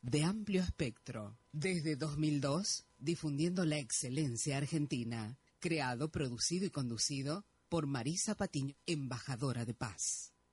de 0.00 0.24
amplio 0.24 0.62
espectro. 0.62 1.38
Desde 1.52 1.96
2002, 1.96 2.86
difundiendo 2.96 3.66
la 3.66 3.76
excelencia 3.78 4.56
argentina. 4.56 5.38
Creado, 5.60 6.10
producido 6.10 6.64
y 6.64 6.70
conducido 6.70 7.44
por 7.68 7.86
Marisa 7.86 8.36
Patiño, 8.36 8.74
embajadora 8.86 9.66
de 9.66 9.74
paz. 9.74 10.32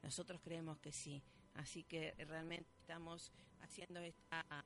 Nosotros 0.03 0.41
creemos 0.41 0.79
que 0.79 0.91
sí. 0.91 1.23
Así 1.53 1.83
que 1.83 2.13
realmente 2.17 2.69
estamos 2.79 3.31
haciendo 3.61 3.99
esta 3.99 4.65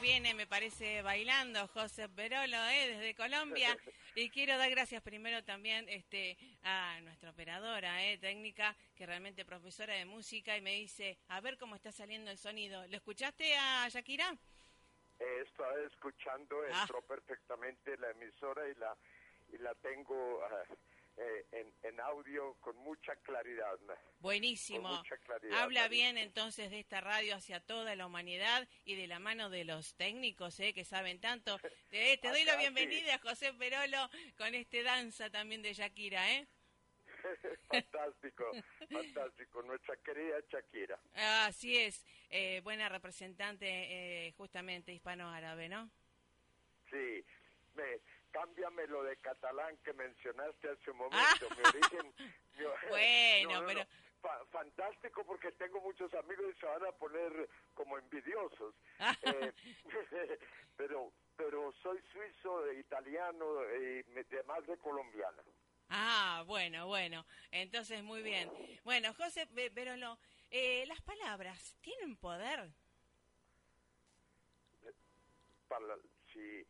viene, 0.00 0.34
me 0.34 0.46
parece, 0.46 1.02
bailando 1.02 1.68
José 1.68 2.08
Perolo, 2.08 2.56
¿eh? 2.68 2.96
desde 2.96 3.14
Colombia. 3.14 3.76
Y 4.16 4.28
quiero 4.28 4.58
dar 4.58 4.68
gracias 4.70 5.02
primero 5.02 5.44
también 5.44 5.88
este, 5.88 6.36
a 6.64 7.00
nuestra 7.02 7.30
operadora 7.30 8.04
¿eh? 8.04 8.18
técnica, 8.18 8.76
que 8.96 9.06
realmente 9.06 9.44
profesora 9.44 9.94
de 9.94 10.04
música, 10.04 10.56
y 10.56 10.60
me 10.60 10.72
dice, 10.72 11.16
a 11.28 11.40
ver 11.40 11.56
cómo 11.56 11.76
está 11.76 11.92
saliendo 11.92 12.28
el 12.28 12.36
sonido. 12.36 12.84
¿Lo 12.88 12.96
escuchaste 12.96 13.54
a 13.56 13.88
Shakira? 13.88 14.36
estaba 15.42 15.78
escuchando, 15.86 16.56
ah. 16.72 16.80
entró 16.80 17.00
perfectamente 17.02 17.96
la 17.98 18.10
emisora 18.10 18.68
y 18.68 18.74
la, 18.74 18.96
y 19.52 19.58
la 19.58 19.74
tengo... 19.76 20.40
Ah, 20.44 20.64
eh, 21.22 21.72
en, 21.82 22.00
audio 22.00 22.54
con 22.60 22.74
mucha 22.78 23.14
claridad. 23.16 23.78
Buenísimo. 24.20 25.02
Habla 25.52 25.86
bien 25.88 26.16
entonces 26.16 26.70
de 26.70 26.80
esta 26.80 27.02
radio 27.02 27.34
hacia 27.34 27.60
toda 27.60 27.94
la 27.94 28.06
humanidad 28.06 28.66
y 28.86 28.94
de 28.94 29.06
la 29.06 29.18
mano 29.18 29.50
de 29.50 29.64
los 29.64 29.94
técnicos 29.96 30.58
eh, 30.60 30.72
que 30.72 30.84
saben 30.84 31.20
tanto. 31.20 31.58
Eh, 31.92 32.18
te 32.18 32.28
doy 32.28 32.44
la 32.44 32.56
bienvenida, 32.56 33.16
a 33.16 33.18
José 33.18 33.52
Perolo, 33.52 34.08
con 34.38 34.54
este 34.54 34.84
danza 34.84 35.28
también 35.28 35.60
de 35.60 35.74
Shakira. 35.74 36.32
¿eh? 36.32 36.46
fantástico, 37.68 38.44
fantástico, 38.88 39.62
nuestra 39.62 39.96
querida 39.96 40.36
Shakira. 40.48 40.98
Así 41.46 41.76
es, 41.76 42.06
buena 42.62 42.88
representante 42.88 44.32
justamente 44.36 44.92
hispano-árabe, 44.92 45.68
¿no? 45.68 45.90
Sí, 46.90 47.24
me, 47.74 48.00
cámbiame 48.30 48.86
lo 48.86 49.02
de 49.02 49.16
catalán 49.18 49.76
que 49.84 49.92
mencionaste 49.92 50.70
hace 50.70 50.90
un 50.90 50.98
momento. 50.98 51.48
Mi 51.56 51.62
origen, 51.68 52.14
bueno, 52.88 53.64
pero... 53.66 53.86
fantástico 54.50 55.24
porque 55.24 55.52
tengo 55.52 55.80
muchos 55.80 56.12
amigos 56.14 56.46
y 56.54 56.60
se 56.60 56.66
van 56.66 56.86
a 56.86 56.92
poner 56.92 57.48
como 57.74 57.98
envidiosos. 57.98 58.74
eh, 59.22 59.52
pero 60.76 61.12
pero 61.36 61.72
soy 61.82 61.98
suizo, 62.12 62.70
italiano 62.72 63.46
y 63.80 64.04
además 64.34 64.66
de 64.66 64.76
colombiano. 64.76 65.42
Ah, 65.88 66.44
bueno, 66.46 66.86
bueno. 66.86 67.24
Entonces, 67.50 68.02
muy 68.02 68.22
bien. 68.22 68.50
Bueno, 68.84 69.14
José, 69.14 69.48
pero 69.74 69.96
no, 69.96 70.18
eh, 70.50 70.84
las 70.86 71.00
palabras, 71.00 71.76
¿tienen 71.80 72.16
poder? 72.16 72.70
Para, 75.66 75.96
si 76.32 76.66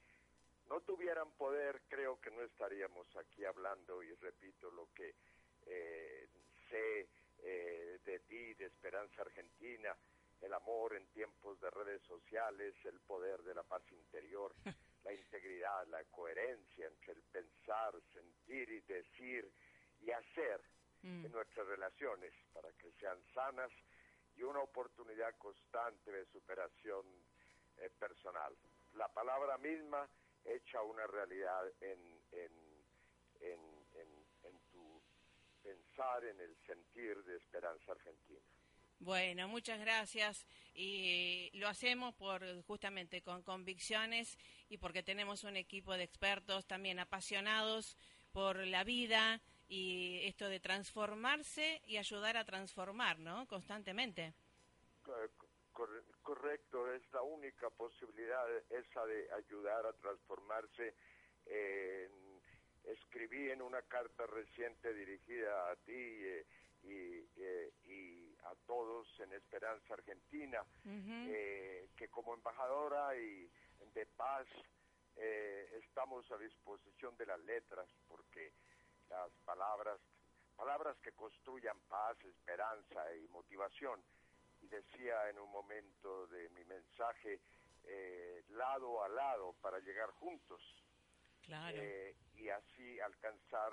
no 0.71 0.81
tuvieran 0.83 1.31
poder, 1.33 1.83
creo 1.89 2.21
que 2.21 2.31
no 2.31 2.43
estaríamos 2.43 3.07
aquí 3.17 3.45
hablando 3.45 4.03
y 4.05 4.15
repito 4.15 4.71
lo 4.71 4.89
que 4.95 5.17
eh, 5.67 6.29
sé 6.69 7.09
eh, 7.43 7.99
de 8.05 8.21
ti, 8.21 8.55
de 8.55 8.67
Esperanza 8.67 9.23
Argentina, 9.23 9.97
el 10.41 10.55
amor 10.55 10.95
en 10.95 11.07
tiempos 11.09 11.61
de 11.61 11.71
redes 11.71 12.01
sociales, 12.03 12.75
el 12.85 13.01
poder 13.01 13.43
de 13.43 13.55
la 13.55 13.65
paz 13.65 13.83
interior, 13.91 14.55
la 15.05 15.13
integridad, 15.13 15.87
la 15.89 16.05
coherencia 16.05 16.87
entre 16.87 17.15
el 17.15 17.23
pensar, 17.25 17.93
sentir 18.13 18.71
y 18.71 18.81
decir 18.83 19.51
y 20.01 20.11
hacer 20.13 20.63
mm. 21.03 21.27
en 21.27 21.33
nuestras 21.33 21.67
relaciones 21.67 22.33
para 22.53 22.71
que 22.75 22.93
sean 22.93 23.19
sanas 23.35 23.73
y 24.37 24.45
una 24.45 24.61
oportunidad 24.61 25.37
constante 25.37 26.13
de 26.13 26.25
superación 26.27 27.05
eh, 27.79 27.91
personal. 27.99 28.57
La 28.95 29.09
palabra 29.09 29.59
misma 29.59 30.09
hecha 30.45 30.83
una 30.83 31.07
realidad 31.07 31.67
en, 31.81 31.99
en, 32.33 32.53
en, 33.41 33.61
en, 34.43 34.59
tu 34.71 35.03
pensar, 35.63 36.25
en 36.25 36.41
el 36.41 36.57
sentir 36.67 37.23
de 37.25 37.37
Esperanza 37.37 37.93
Argentina. 37.93 38.41
Bueno, 38.99 39.49
muchas 39.49 39.81
gracias 39.81 40.47
y 40.75 41.51
lo 41.55 41.69
hacemos 41.69 42.15
por 42.15 42.43
justamente 42.65 43.23
con 43.23 43.43
convicciones 43.43 44.39
y 44.69 44.77
porque 44.77 45.03
tenemos 45.03 45.45
un 45.45 45.57
equipo 45.57 45.95
de 45.95 46.05
expertos 46.05 46.67
también 46.67 46.99
apasionados 46.99 47.97
por 48.33 48.59
la 48.67 48.85
vida 48.85 49.41
y 49.69 50.21
esto 50.25 50.49
de 50.49 50.61
transformarse 50.61 51.81
y 51.87 51.97
ayudar 51.97 52.37
a 52.37 52.45
transformar, 52.45 53.19
¿no? 53.19 53.47
Constantemente 53.47 54.35
correcto, 56.23 56.93
es 56.93 57.03
la 57.13 57.23
única 57.23 57.71
posibilidad 57.71 58.47
esa 58.71 59.07
de 59.07 59.33
ayudar 59.33 59.87
a 59.87 59.93
transformarse. 59.95 60.95
escribí 62.85 63.51
en 63.51 63.63
una 63.63 63.83
carta 63.83 64.27
reciente 64.27 64.93
dirigida 64.95 65.71
a 65.71 65.77
ti 65.77 65.93
eh, 65.93 66.47
eh, 67.37 67.73
y, 67.85 68.35
a 68.45 68.55
todos 68.67 69.07
en 69.21 69.33
Esperanza 69.33 69.95
Argentina, 69.95 70.65
eh, 70.87 71.89
que 71.97 72.09
como 72.09 72.35
embajadora 72.35 73.17
y 73.17 73.51
de 73.95 74.07
paz 74.17 74.47
estamos 75.73 76.31
a 76.31 76.39
disposición 76.39 77.15
de 77.19 77.27
las 77.27 77.41
letras, 77.41 77.87
porque 78.09 78.53
las 79.11 79.31
palabras, 79.45 80.01
palabras 80.57 80.97
que 81.03 81.13
construyan 81.13 81.79
paz, 81.89 82.17
esperanza 82.25 83.15
y 83.17 83.29
motivación, 83.29 84.03
y 84.63 84.69
decía 84.69 85.29
en 85.31 85.39
un 85.39 85.51
momento 85.51 86.27
de 86.29 86.49
mi 86.51 86.65
mensaje, 86.65 87.41
eh, 87.85 88.45
lado 88.51 89.03
a 89.03 89.09
lado 89.09 89.55
para 89.61 89.79
llegar 89.81 90.11
juntos. 90.13 90.63
Eh, 91.75 92.15
y 92.37 92.49
así 92.49 93.01
alcanzar 93.01 93.73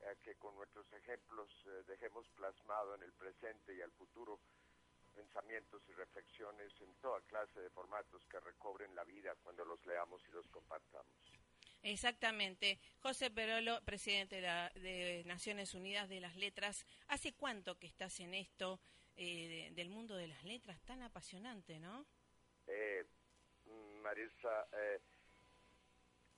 eh, 0.00 0.16
que 0.22 0.34
con 0.34 0.54
nuestros 0.54 0.92
ejemplos 0.92 1.48
dejemos 1.86 2.28
plasmado 2.36 2.94
en 2.94 3.02
el 3.02 3.12
presente 3.14 3.74
y 3.74 3.80
al 3.80 3.90
futuro 3.92 4.38
pensamientos 5.14 5.82
y 5.88 5.92
reflexiones 5.92 6.72
en 6.80 6.94
toda 6.96 7.20
clase 7.22 7.58
de 7.60 7.70
formatos 7.70 8.22
que 8.26 8.38
recobren 8.40 8.94
la 8.94 9.04
vida 9.04 9.34
cuando 9.42 9.64
los 9.64 9.84
leamos 9.86 10.22
y 10.28 10.32
los 10.32 10.46
compartamos. 10.48 11.16
Exactamente. 11.82 12.78
José 13.00 13.30
Perolo, 13.30 13.80
presidente 13.84 14.40
de, 14.42 14.80
de 14.80 15.22
Naciones 15.24 15.74
Unidas 15.74 16.08
de 16.08 16.20
las 16.20 16.36
Letras, 16.36 16.84
¿hace 17.08 17.32
cuánto 17.32 17.78
que 17.78 17.86
estás 17.86 18.20
en 18.20 18.34
esto? 18.34 18.78
Eh, 19.16 19.70
del 19.74 19.90
mundo 19.90 20.16
de 20.16 20.28
las 20.28 20.42
letras 20.44 20.80
tan 20.84 21.02
apasionante, 21.02 21.78
¿no? 21.78 22.06
Eh, 22.66 23.04
Marisa, 24.02 24.66
eh, 24.72 25.00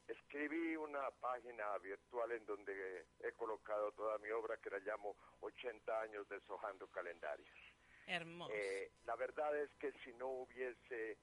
escribí 0.09 0.76
una 0.76 1.11
página 1.21 1.79
virtual 1.79 2.33
en 2.33 2.45
donde 2.45 3.07
he 3.21 3.33
colocado 3.33 3.93
toda 3.93 4.19
mi 4.19 4.31
obra 4.31 4.57
que 4.57 4.71
la 4.71 4.79
llamo 4.81 5.17
80 5.41 6.00
años 6.00 6.29
deshojando 6.29 6.87
calendarios. 6.88 7.49
Hermoso. 8.05 8.52
la 9.05 9.14
verdad 9.14 9.57
es 9.57 9.71
que 9.79 9.93
si 10.05 10.12
no 10.14 10.26
hubiese 10.29 11.17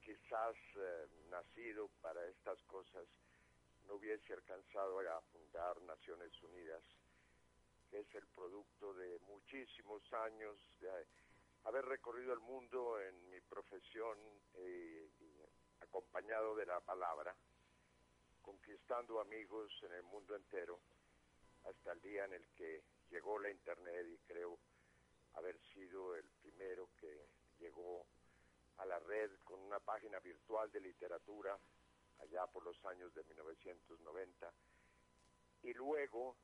quizás 0.00 0.54
nacido 1.30 1.88
para 2.00 2.24
estas 2.28 2.62
cosas, 2.62 3.04
no 3.88 3.94
hubiese 3.94 4.32
alcanzado 4.32 5.00
a 5.00 5.20
fundar 5.32 5.82
Naciones 5.82 6.30
Unidas 6.44 6.82
que 7.90 7.98
es 7.98 8.14
el 8.14 8.26
producto 8.28 8.94
de 8.94 9.18
muchísimos 9.26 10.00
años 10.12 10.56
de 10.80 10.88
haber 11.64 11.84
recorrido 11.84 12.32
el 12.32 12.40
mundo 12.40 13.00
en 13.00 13.30
mi 13.30 13.40
profesión 13.40 14.16
eh, 14.54 15.10
acompañado 15.80 16.54
de 16.54 16.66
la 16.66 16.80
palabra, 16.80 17.34
conquistando 18.42 19.20
amigos 19.20 19.72
en 19.82 19.92
el 19.92 20.02
mundo 20.04 20.36
entero, 20.36 20.78
hasta 21.64 21.92
el 21.92 22.00
día 22.00 22.24
en 22.24 22.34
el 22.34 22.46
que 22.54 22.82
llegó 23.10 23.38
la 23.38 23.50
Internet 23.50 24.06
y 24.08 24.18
creo 24.18 24.58
haber 25.34 25.58
sido 25.74 26.14
el 26.14 26.28
primero 26.42 26.88
que 26.98 27.26
llegó 27.58 28.06
a 28.78 28.86
la 28.86 28.98
red 29.00 29.30
con 29.44 29.60
una 29.60 29.80
página 29.80 30.20
virtual 30.20 30.70
de 30.70 30.80
literatura 30.80 31.58
allá 32.20 32.46
por 32.46 32.64
los 32.64 32.82
años 32.86 33.12
de 33.14 33.24
1990 33.24 34.52
y 35.62 35.74
luego 35.74 36.36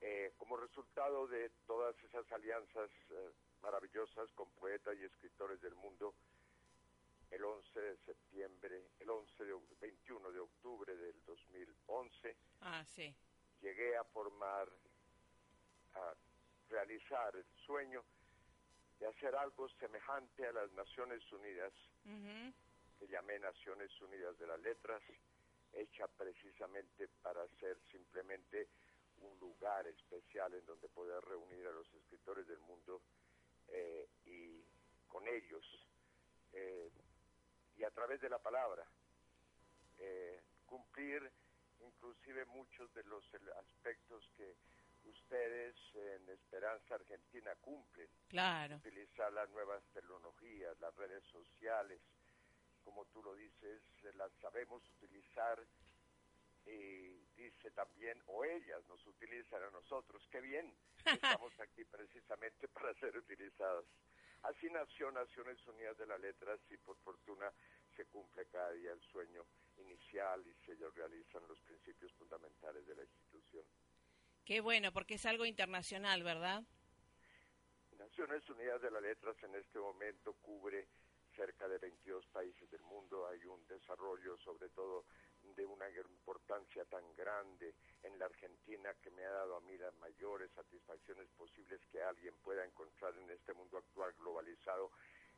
eh, 0.00 0.32
como 0.36 0.56
resultado 0.56 1.26
de 1.26 1.50
todas 1.66 1.96
esas 2.04 2.30
alianzas 2.32 2.90
eh, 3.10 3.30
maravillosas 3.62 4.30
con 4.32 4.50
poetas 4.52 4.96
y 4.98 5.04
escritores 5.04 5.60
del 5.60 5.74
mundo, 5.74 6.14
el 7.30 7.44
11 7.44 7.80
de 7.80 7.96
septiembre, 8.04 8.82
el 9.00 9.10
11 9.10 9.44
de 9.44 9.54
21 9.80 10.30
de 10.30 10.40
octubre 10.40 10.96
del 10.96 11.24
2011, 11.24 12.36
ah, 12.60 12.84
sí. 12.84 13.14
llegué 13.60 13.96
a 13.96 14.04
formar, 14.04 14.68
a 15.94 16.14
realizar 16.68 17.34
el 17.34 17.46
sueño 17.66 18.04
de 19.00 19.06
hacer 19.06 19.34
algo 19.34 19.68
semejante 19.80 20.46
a 20.46 20.52
las 20.52 20.70
Naciones 20.72 21.20
Unidas, 21.32 21.72
que 22.98 23.08
llamé 23.08 23.38
Naciones 23.38 23.90
Unidas 24.00 24.38
de 24.38 24.46
las 24.46 24.60
Letras, 24.60 25.02
hecha 25.72 26.06
precisamente 26.08 27.08
para 27.22 27.46
ser 27.58 27.76
simplemente 27.90 28.68
un 29.24 29.38
lugar 29.38 29.86
especial 29.86 30.52
en 30.54 30.64
donde 30.66 30.88
poder 30.88 31.22
reunir 31.24 31.66
a 31.66 31.72
los 31.72 31.86
escritores 31.94 32.46
del 32.46 32.60
mundo 32.60 33.02
eh, 33.68 34.08
y 34.26 34.62
con 35.08 35.26
ellos 35.26 35.64
eh, 36.52 36.90
y 37.76 37.84
a 37.84 37.90
través 37.90 38.20
de 38.20 38.28
la 38.28 38.38
palabra 38.38 38.86
eh, 39.98 40.42
cumplir 40.66 41.30
inclusive 41.80 42.44
muchos 42.46 42.92
de 42.94 43.04
los 43.04 43.24
aspectos 43.58 44.28
que 44.36 44.56
ustedes 45.04 45.74
en 45.94 46.28
Esperanza 46.30 46.94
Argentina 46.94 47.54
cumplen. 47.60 48.08
Claro. 48.28 48.76
Utilizar 48.76 49.32
las 49.32 49.50
nuevas 49.50 49.82
tecnologías, 49.92 50.78
las 50.80 50.94
redes 50.96 51.22
sociales, 51.24 52.00
como 52.82 53.04
tú 53.06 53.22
lo 53.22 53.34
dices, 53.34 53.82
las 54.14 54.32
sabemos 54.40 54.82
utilizar 54.96 55.58
y 56.66 57.24
dice 57.36 57.70
también, 57.72 58.20
o 58.26 58.44
ellas 58.44 58.82
nos 58.88 59.04
utilizan 59.06 59.62
a 59.62 59.70
nosotros, 59.70 60.26
qué 60.30 60.40
bien, 60.40 60.74
estamos 61.04 61.52
aquí 61.60 61.84
precisamente 61.84 62.68
para 62.68 62.94
ser 62.94 63.16
utilizadas. 63.16 63.84
Así 64.42 64.68
nació 64.70 65.10
Naciones 65.10 65.58
Unidas 65.66 65.96
de 65.96 66.06
la 66.06 66.18
Letra, 66.18 66.58
y 66.68 66.76
por 66.76 66.96
fortuna 66.98 67.50
se 67.96 68.04
cumple 68.06 68.46
cada 68.46 68.72
día 68.72 68.92
el 68.92 69.00
sueño 69.00 69.44
inicial 69.78 70.44
y 70.46 70.54
se 70.66 70.74
realizan 70.74 71.46
los 71.48 71.58
principios 71.60 72.12
fundamentales 72.12 72.86
de 72.86 72.94
la 72.94 73.02
institución. 73.02 73.64
Qué 74.44 74.60
bueno, 74.60 74.92
porque 74.92 75.14
es 75.14 75.24
algo 75.24 75.46
internacional, 75.46 76.22
¿verdad? 76.22 76.62
Naciones 77.98 78.48
Unidas 78.50 78.82
de 78.82 78.90
las 78.90 79.02
Letras 79.02 79.36
en 79.42 79.54
este 79.54 79.78
momento 79.78 80.34
cubre 80.42 80.88
cerca 81.34 81.66
de 81.68 81.78
22 81.78 82.26
países 82.26 82.70
del 82.70 82.82
mundo. 82.82 83.26
Hay 83.28 83.44
un 83.44 83.66
desarrollo, 83.66 84.36
sobre 84.38 84.68
todo, 84.70 85.06
de 85.54 85.64
una 85.66 85.88
importancia 85.90 86.84
tan 86.86 87.04
grande 87.16 87.74
en 88.02 88.18
la 88.18 88.26
Argentina 88.26 88.94
que 89.02 89.10
me 89.10 89.24
ha 89.24 89.30
dado 89.30 89.56
a 89.56 89.60
mí 89.60 89.76
las 89.76 89.94
mayores 89.96 90.50
satisfacciones 90.52 91.28
posibles 91.36 91.80
que 91.90 92.02
alguien 92.02 92.34
pueda 92.42 92.64
encontrar 92.64 93.14
en 93.16 93.30
este 93.30 93.52
mundo 93.52 93.78
actual 93.78 94.12
globalizado 94.18 94.90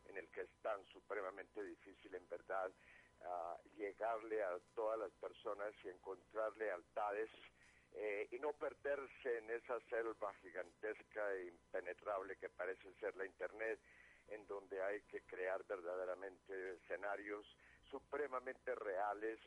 en 0.06 0.16
el 0.16 0.28
que 0.28 0.42
es 0.42 0.50
tan 0.62 0.84
supremamente 0.86 1.62
difícil 1.62 2.14
en 2.14 2.28
verdad 2.28 2.70
uh, 3.20 3.76
llegarle 3.76 4.42
a 4.42 4.58
todas 4.74 4.98
las 4.98 5.12
personas 5.12 5.74
y 5.84 5.88
encontrar 5.88 6.56
lealtades 6.56 7.30
eh, 7.94 8.28
y 8.30 8.38
no 8.38 8.52
perderse 8.52 9.38
en 9.38 9.50
esa 9.50 9.80
selva 9.88 10.32
gigantesca 10.42 11.34
e 11.34 11.46
impenetrable 11.46 12.36
que 12.36 12.50
parece 12.50 12.92
ser 13.00 13.16
la 13.16 13.24
Internet, 13.24 13.80
en 14.28 14.46
donde 14.46 14.82
hay 14.82 15.00
que 15.02 15.22
crear 15.22 15.64
verdaderamente 15.64 16.74
escenarios 16.74 17.46
supremamente 17.90 18.74
reales, 18.74 19.38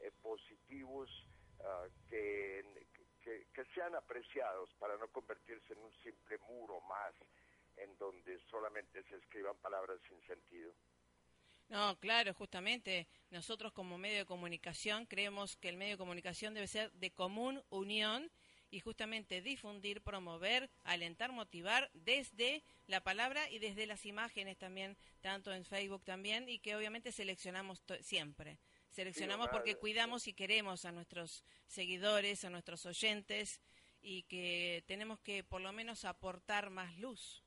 eh, 0.00 0.10
positivos, 0.22 1.10
uh, 1.58 1.90
que, 2.08 2.86
que, 3.22 3.46
que 3.52 3.64
sean 3.74 3.94
apreciados 3.94 4.70
para 4.78 4.96
no 4.96 5.08
convertirse 5.08 5.72
en 5.72 5.78
un 5.80 5.92
simple 6.02 6.38
muro 6.38 6.80
más 6.82 7.14
en 7.76 7.96
donde 7.98 8.38
solamente 8.50 9.02
se 9.04 9.16
escriban 9.16 9.56
palabras 9.58 9.98
sin 10.08 10.20
sentido. 10.26 10.72
No, 11.68 11.96
claro, 12.00 12.34
justamente 12.34 13.06
nosotros 13.30 13.72
como 13.72 13.96
medio 13.96 14.18
de 14.18 14.26
comunicación 14.26 15.06
creemos 15.06 15.56
que 15.56 15.68
el 15.68 15.76
medio 15.76 15.94
de 15.94 15.98
comunicación 15.98 16.52
debe 16.52 16.66
ser 16.66 16.90
de 16.92 17.12
común 17.12 17.62
unión 17.70 18.30
y 18.72 18.80
justamente 18.80 19.40
difundir, 19.40 20.00
promover, 20.00 20.68
alentar, 20.84 21.32
motivar 21.32 21.90
desde 21.94 22.62
la 22.86 23.00
palabra 23.00 23.48
y 23.50 23.58
desde 23.58 23.86
las 23.86 24.04
imágenes 24.06 24.58
también, 24.58 24.96
tanto 25.20 25.52
en 25.52 25.64
Facebook 25.64 26.04
también, 26.04 26.48
y 26.48 26.58
que 26.58 26.76
obviamente 26.76 27.12
seleccionamos 27.12 27.82
siempre. 28.00 28.58
Seleccionamos 28.90 29.48
porque 29.48 29.76
cuidamos 29.76 30.26
y 30.26 30.34
queremos 30.34 30.84
a 30.84 30.92
nuestros 30.92 31.44
seguidores, 31.66 32.44
a 32.44 32.50
nuestros 32.50 32.84
oyentes, 32.86 33.60
y 34.02 34.24
que 34.24 34.82
tenemos 34.86 35.20
que 35.20 35.44
por 35.44 35.60
lo 35.60 35.72
menos 35.72 36.04
aportar 36.04 36.70
más 36.70 36.96
luz. 36.98 37.44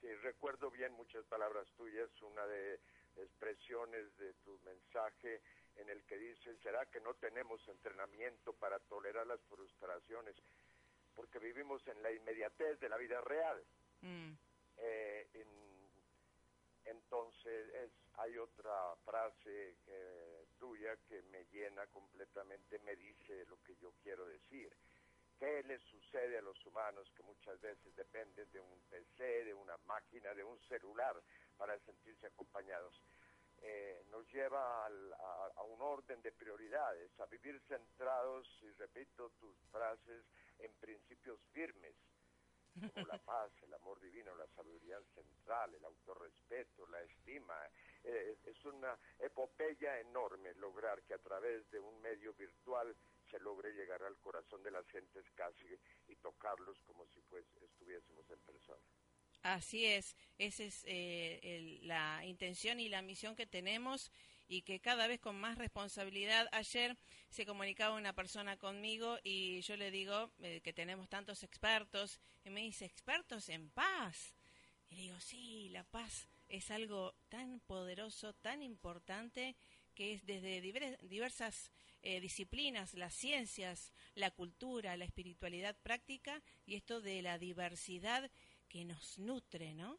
Sí, 0.00 0.08
recuerdo 0.22 0.70
bien 0.70 0.92
muchas 0.92 1.24
palabras 1.26 1.66
tuyas, 1.76 2.10
una 2.22 2.46
de 2.46 2.80
expresiones 3.16 4.16
de 4.16 4.32
tu 4.44 4.58
mensaje 4.60 5.42
en 5.76 5.90
el 5.90 6.02
que 6.04 6.16
dices, 6.16 6.58
¿será 6.62 6.86
que 6.86 7.00
no 7.00 7.14
tenemos 7.14 7.66
entrenamiento 7.68 8.54
para 8.54 8.78
tolerar 8.80 9.26
las 9.26 9.40
frustraciones? 9.42 10.36
Porque 11.14 11.38
vivimos 11.38 11.86
en 11.88 12.02
la 12.02 12.12
inmediatez 12.12 12.78
de 12.80 12.88
la 12.88 12.96
vida 12.96 13.20
real. 13.20 13.62
Mm. 14.00 14.32
Eh, 14.78 15.28
en, 15.34 15.48
entonces, 16.84 17.68
es, 17.74 17.90
hay 18.18 18.36
otra 18.38 18.94
frase 19.04 19.76
eh, 19.86 20.45
tuya 20.58 20.96
que 21.08 21.22
me 21.22 21.44
llena 21.46 21.86
completamente, 21.88 22.78
me 22.80 22.96
dice 22.96 23.44
lo 23.46 23.62
que 23.62 23.76
yo 23.76 23.92
quiero 24.02 24.26
decir. 24.26 24.72
¿Qué 25.38 25.62
les 25.64 25.82
sucede 25.82 26.38
a 26.38 26.42
los 26.42 26.64
humanos 26.64 27.10
que 27.14 27.22
muchas 27.22 27.60
veces 27.60 27.94
dependen 27.94 28.50
de 28.52 28.60
un 28.60 28.80
PC, 28.88 29.44
de 29.44 29.52
una 29.52 29.76
máquina, 29.84 30.32
de 30.34 30.42
un 30.42 30.58
celular 30.60 31.14
para 31.58 31.78
sentirse 31.80 32.26
acompañados? 32.26 33.02
Eh, 33.58 34.04
nos 34.10 34.26
lleva 34.32 34.86
al, 34.86 35.12
a, 35.12 35.52
a, 35.56 35.62
un 35.64 35.80
orden 35.80 36.22
de 36.22 36.32
prioridades, 36.32 37.10
a 37.20 37.26
vivir 37.26 37.60
centrados, 37.68 38.46
y 38.62 38.70
repito 38.72 39.30
tus 39.38 39.56
frases, 39.70 40.24
en 40.58 40.72
principios 40.74 41.40
firmes, 41.52 41.94
como 42.80 43.06
la 43.06 43.18
paz, 43.24 43.50
el 43.62 43.74
amor 43.74 44.00
divino, 44.00 44.34
la 44.36 44.46
sabiduría 44.48 45.00
central, 45.14 45.74
el 45.74 45.84
autorrespeto, 45.84 46.86
la 46.86 47.02
estima. 47.02 47.56
Eh, 48.08 48.38
es 48.44 48.64
una 48.64 48.96
epopeya 49.18 49.98
enorme 49.98 50.54
lograr 50.54 51.02
que 51.02 51.14
a 51.14 51.18
través 51.18 51.68
de 51.72 51.80
un 51.80 52.00
medio 52.00 52.32
virtual 52.34 52.94
se 53.28 53.40
logre 53.40 53.72
llegar 53.72 54.00
al 54.04 54.16
corazón 54.18 54.62
de 54.62 54.70
las 54.70 54.86
gentes 54.86 55.24
casi 55.34 55.66
y 56.06 56.14
tocarlos 56.16 56.80
como 56.82 57.04
si 57.08 57.20
pues 57.22 57.44
estuviésemos 57.60 58.30
en 58.30 58.38
persona. 58.40 58.82
Así 59.42 59.86
es, 59.86 60.16
esa 60.38 60.62
es 60.62 60.84
eh, 60.86 61.80
la 61.82 62.24
intención 62.24 62.78
y 62.78 62.88
la 62.88 63.02
misión 63.02 63.34
que 63.34 63.46
tenemos 63.46 64.12
y 64.48 64.62
que 64.62 64.80
cada 64.80 65.08
vez 65.08 65.20
con 65.20 65.36
más 65.40 65.58
responsabilidad. 65.58 66.48
Ayer 66.52 66.96
se 67.28 67.44
comunicaba 67.44 67.96
una 67.96 68.12
persona 68.12 68.56
conmigo 68.56 69.18
y 69.24 69.60
yo 69.62 69.76
le 69.76 69.90
digo 69.90 70.30
eh, 70.40 70.60
que 70.62 70.72
tenemos 70.72 71.08
tantos 71.08 71.42
expertos 71.42 72.20
y 72.44 72.50
me 72.50 72.60
dice, 72.60 72.84
expertos 72.84 73.48
en 73.48 73.70
paz. 73.70 74.35
Y 74.90 74.96
le 74.96 75.02
digo, 75.02 75.20
sí, 75.20 75.68
la 75.70 75.84
paz 75.84 76.28
es 76.48 76.70
algo 76.70 77.14
tan 77.28 77.60
poderoso, 77.60 78.34
tan 78.34 78.62
importante 78.62 79.56
que 79.94 80.14
es 80.14 80.26
desde 80.26 80.60
diversas 80.60 81.72
eh, 82.02 82.20
disciplinas, 82.20 82.94
las 82.94 83.14
ciencias, 83.14 83.92
la 84.14 84.30
cultura, 84.30 84.96
la 84.96 85.06
espiritualidad 85.06 85.74
práctica 85.82 86.42
y 86.66 86.76
esto 86.76 87.00
de 87.00 87.22
la 87.22 87.38
diversidad 87.38 88.30
que 88.68 88.84
nos 88.84 89.18
nutre, 89.18 89.74
¿no? 89.74 89.98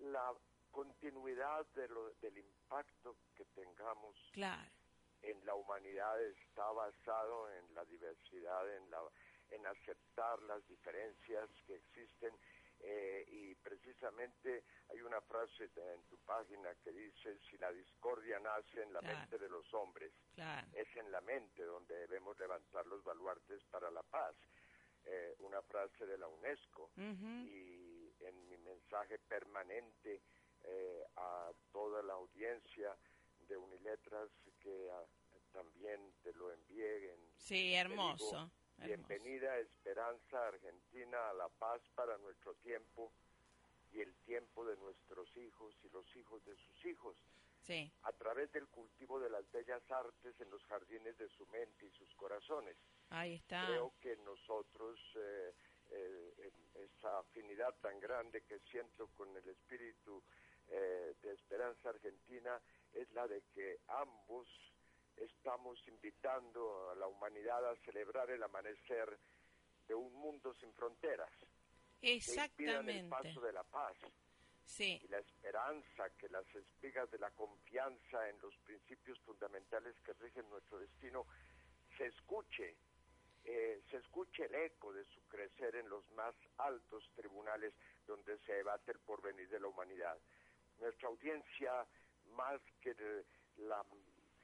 La 0.00 0.32
continuidad 0.70 1.66
de 1.74 1.88
lo, 1.88 2.10
del 2.14 2.38
impacto 2.38 3.16
que 3.34 3.44
tengamos 3.46 4.16
claro. 4.32 4.70
en 5.22 5.44
la 5.44 5.54
humanidad 5.54 6.22
está 6.22 6.70
basado 6.70 7.50
en 7.52 7.74
la 7.74 7.84
diversidad, 7.84 8.76
en, 8.76 8.90
la, 8.90 9.02
en 9.52 9.66
aceptar 9.66 10.42
las 10.42 10.66
diferencias 10.66 11.48
que 11.66 11.76
existen 11.76 12.34
eh, 12.84 13.24
y 13.28 13.54
precisamente 13.56 14.64
hay 14.90 15.00
una 15.02 15.20
frase 15.20 15.70
en 15.76 16.02
tu 16.08 16.18
página 16.18 16.74
que 16.82 16.90
dice, 16.90 17.38
si 17.48 17.56
la 17.58 17.70
discordia 17.70 18.40
nace 18.40 18.82
en 18.82 18.92
la 18.92 19.00
claro. 19.00 19.18
mente 19.18 19.38
de 19.38 19.48
los 19.48 19.72
hombres, 19.72 20.12
claro. 20.34 20.66
es 20.72 20.88
en 20.96 21.12
la 21.12 21.20
mente 21.20 21.62
donde 21.62 21.94
debemos 21.94 22.36
levantar 22.40 22.84
los 22.86 23.04
baluartes 23.04 23.62
para 23.70 23.90
la 23.90 24.02
paz. 24.02 24.34
Eh, 25.04 25.34
una 25.40 25.60
frase 25.62 26.06
de 26.06 26.16
la 26.16 26.28
UNESCO 26.28 26.92
uh 26.96 27.00
-huh. 27.00 27.48
y 27.48 28.14
en 28.20 28.48
mi 28.48 28.56
mensaje 28.58 29.18
permanente 29.18 30.22
eh, 30.62 31.04
a 31.16 31.50
toda 31.72 32.02
la 32.04 32.12
audiencia 32.12 32.96
de 33.48 33.56
Uniletras 33.56 34.30
que 34.60 34.90
a, 34.90 35.04
también 35.52 36.14
te 36.22 36.32
lo 36.34 36.52
envié. 36.52 37.12
En, 37.14 37.20
sí, 37.36 37.74
hermoso. 37.74 38.50
Bienvenida 38.84 39.58
Esperanza 39.58 40.48
Argentina 40.48 41.30
a 41.30 41.34
la 41.34 41.48
paz 41.48 41.80
para 41.94 42.18
nuestro 42.18 42.54
tiempo 42.56 43.12
y 43.92 44.00
el 44.00 44.12
tiempo 44.24 44.64
de 44.64 44.76
nuestros 44.76 45.28
hijos 45.36 45.74
y 45.84 45.88
los 45.90 46.04
hijos 46.16 46.44
de 46.44 46.56
sus 46.56 46.84
hijos. 46.86 47.16
Sí. 47.60 47.92
A 48.02 48.12
través 48.12 48.50
del 48.50 48.66
cultivo 48.68 49.20
de 49.20 49.30
las 49.30 49.48
bellas 49.52 49.88
artes 49.88 50.34
en 50.40 50.50
los 50.50 50.64
jardines 50.64 51.16
de 51.16 51.28
su 51.28 51.46
mente 51.46 51.86
y 51.86 51.90
sus 51.92 52.12
corazones. 52.16 52.76
Ahí 53.10 53.34
está. 53.34 53.66
Creo 53.66 53.92
que 54.00 54.16
nosotros, 54.16 54.98
eh, 55.14 55.54
eh, 55.90 56.52
esa 56.74 57.20
afinidad 57.20 57.74
tan 57.80 58.00
grande 58.00 58.42
que 58.42 58.58
siento 58.70 59.06
con 59.14 59.28
el 59.36 59.48
espíritu 59.48 60.24
eh, 60.68 61.14
de 61.22 61.32
Esperanza 61.34 61.90
Argentina 61.90 62.60
es 62.92 63.10
la 63.12 63.28
de 63.28 63.42
que 63.54 63.78
ambos 63.86 64.48
estamos 65.16 65.78
invitando 65.88 66.90
a 66.90 66.94
la 66.96 67.06
humanidad 67.06 67.68
a 67.70 67.76
celebrar 67.84 68.30
el 68.30 68.42
amanecer 68.42 69.18
de 69.86 69.94
un 69.94 70.12
mundo 70.14 70.54
sin 70.54 70.72
fronteras. 70.74 71.30
Exactamente. 72.00 72.92
Que 72.92 72.98
el 73.00 73.08
paso 73.08 73.40
de 73.40 73.52
la 73.52 73.64
paz. 73.64 73.96
Sí. 74.64 75.00
Y 75.02 75.08
la 75.08 75.18
esperanza, 75.18 76.10
que 76.18 76.28
las 76.28 76.46
espigas 76.54 77.10
de 77.10 77.18
la 77.18 77.30
confianza 77.30 78.28
en 78.28 78.40
los 78.40 78.56
principios 78.58 79.18
fundamentales 79.20 79.94
que 80.04 80.12
rigen 80.14 80.48
nuestro 80.48 80.78
destino 80.78 81.26
se 81.96 82.06
escuche, 82.06 82.76
eh, 83.44 83.82
se 83.90 83.96
escuche 83.96 84.44
el 84.44 84.54
eco 84.54 84.92
de 84.92 85.04
su 85.04 85.20
crecer 85.26 85.76
en 85.76 85.88
los 85.88 86.08
más 86.12 86.34
altos 86.58 87.08
tribunales 87.14 87.74
donde 88.06 88.38
se 88.46 88.52
debate 88.52 88.92
el 88.92 89.00
porvenir 89.00 89.48
de 89.48 89.60
la 89.60 89.66
humanidad. 89.66 90.18
Nuestra 90.78 91.08
audiencia, 91.08 91.86
más 92.36 92.60
que 92.80 92.94
la 93.56 93.84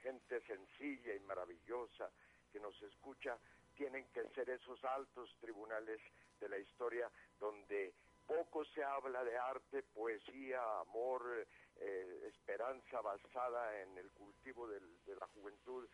gente 0.01 0.41
sencilla 0.41 1.15
y 1.15 1.19
maravillosa 1.21 2.11
que 2.51 2.59
nos 2.59 2.79
escucha, 2.81 3.37
tienen 3.75 4.05
que 4.09 4.27
ser 4.29 4.49
esos 4.49 4.83
altos 4.83 5.35
tribunales 5.39 6.01
de 6.39 6.49
la 6.49 6.57
historia 6.57 7.09
donde 7.39 7.93
poco 8.25 8.65
se 8.65 8.83
habla 8.83 9.23
de 9.23 9.37
arte, 9.37 9.83
poesía, 9.83 10.61
amor, 10.81 11.47
eh, 11.77 12.19
esperanza 12.27 13.01
basada 13.01 13.81
en 13.81 13.97
el 13.97 14.11
cultivo 14.11 14.67
de 14.67 15.15
la 15.15 15.27
juventud, 15.27 15.87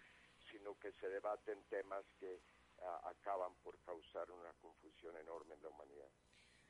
sino 0.52 0.78
que 0.80 0.92
se 0.94 1.10
debaten 1.10 1.64
temas 1.70 2.06
que 2.20 2.40
acaban 3.03 3.56
por 3.64 3.79
causar 3.79 4.29
una 4.32 4.51
confusión 4.62 5.16
enorme 5.18 5.56
en 5.56 5.64
la 5.64 5.70
humanidad. 5.70 6.10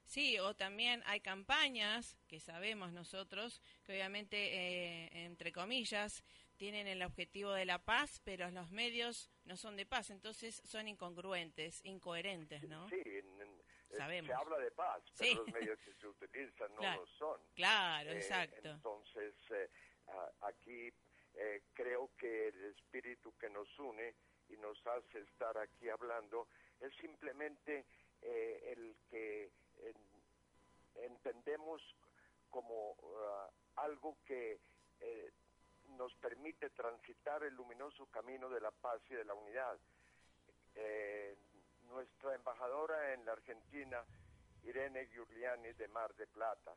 Sí, 0.05 0.37
o 0.39 0.55
también 0.55 1.01
hay 1.07 1.19
campañas 1.19 2.15
que 2.27 2.39
sabemos 2.39 2.91
nosotros, 2.91 3.61
que 3.83 3.93
obviamente, 3.93 4.37
eh, 4.37 5.25
entre 5.25 5.51
comillas, 5.51 6.23
tienen 6.57 6.87
el 6.87 7.01
objetivo 7.03 7.51
de 7.51 7.65
la 7.65 7.79
paz, 7.79 8.21
pero 8.23 8.49
los 8.51 8.71
medios 8.71 9.29
no 9.43 9.57
son 9.57 9.75
de 9.75 9.85
paz, 9.85 10.09
entonces 10.09 10.61
son 10.65 10.87
incongruentes, 10.87 11.83
incoherentes, 11.83 12.63
¿no? 12.67 12.87
Sí, 12.89 13.03
Sabemos. 13.97 14.27
se 14.27 14.33
habla 14.33 14.57
de 14.57 14.71
paz, 14.71 15.01
pero 15.17 15.43
los 15.43 15.53
medios 15.53 15.79
que 15.79 15.93
se 15.93 16.07
utilizan 16.07 16.75
no 16.75 16.81
lo 16.81 17.07
son. 17.07 17.39
Claro, 17.55 18.11
eh, 18.11 18.17
exacto. 18.17 18.71
Entonces, 18.71 19.33
eh, 19.51 19.69
aquí 20.41 20.91
creo 21.73 22.11
que 22.17 22.47
el 22.47 22.63
espíritu 22.65 23.35
que 23.37 23.49
nos 23.49 23.67
une 23.79 24.15
y 24.49 24.57
nos 24.57 24.77
hace 24.87 25.19
estar 25.19 25.57
aquí 25.57 25.89
hablando 25.89 26.47
es 26.79 26.93
simplemente 26.95 27.85
el 28.21 28.95
que 29.09 29.51
entendemos 30.95 31.81
como 32.49 32.91
uh, 32.91 33.51
algo 33.75 34.17
que 34.25 34.59
eh, 35.01 35.31
nos 35.89 36.13
permite 36.15 36.69
transitar 36.71 37.43
el 37.43 37.53
luminoso 37.55 38.05
camino 38.07 38.49
de 38.49 38.61
la 38.61 38.71
paz 38.71 39.01
y 39.09 39.15
de 39.15 39.25
la 39.25 39.33
unidad. 39.33 39.77
Eh, 40.75 41.37
nuestra 41.87 42.35
embajadora 42.35 43.13
en 43.13 43.25
la 43.25 43.33
Argentina, 43.33 44.03
Irene 44.63 45.07
Giuliani 45.07 45.73
de 45.73 45.87
Mar 45.87 46.13
de 46.15 46.27
Plata, 46.27 46.75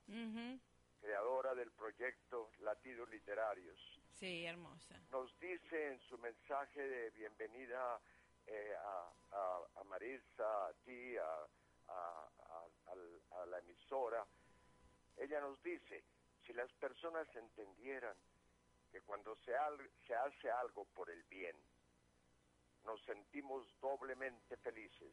creadora 1.00 1.54
del 1.54 1.70
proyecto 1.72 2.50
Latidos 2.60 3.08
Literarios. 3.10 3.78
Sí, 4.14 4.44
hermosa. 4.44 5.00
Nos 5.10 5.36
dice 5.38 5.92
en 5.92 6.00
su 6.00 6.18
mensaje 6.18 6.80
de 6.80 7.10
bienvenida 7.10 8.00
eh, 8.46 8.74
a, 8.76 9.60
a, 9.76 9.84
Marisa, 9.84 10.66
a 10.66 10.72
ti, 10.84 11.16
a, 11.16 11.46
a, 11.88 13.46
la 13.46 13.58
emisora, 13.60 14.26
ella 15.16 15.40
nos 15.40 15.62
dice, 15.62 16.04
si 16.46 16.52
las 16.52 16.70
personas 16.74 17.26
entendieran 17.34 18.14
que 18.90 19.00
cuando 19.02 19.36
se, 19.44 19.52
se 20.06 20.14
hace 20.14 20.50
algo 20.50 20.84
por 20.94 21.10
el 21.10 21.22
bien, 21.24 21.56
nos 22.84 23.02
sentimos 23.04 23.66
doblemente 23.80 24.56
felices 24.58 25.12